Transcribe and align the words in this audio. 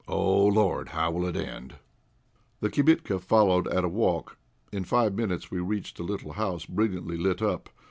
Oh, 0.07 0.47
Lord! 0.47 0.89
how 0.89 1.11
will 1.11 1.27
it 1.27 1.35
all 1.37 1.43
end?" 1.43 1.75
The 2.59 2.71
"kibitka" 2.71 3.19
followed 3.19 3.67
at 3.67 3.83
a 3.83 3.87
walk. 3.87 4.39
In 4.71 4.83
five 4.83 5.13
minutes 5.13 5.51
we 5.51 5.59
reached 5.59 5.99
a 5.99 6.03
little 6.03 6.31
house, 6.31 6.65
brilliantly 6.65 7.17
lit 7.17 7.43
up. 7.43 7.69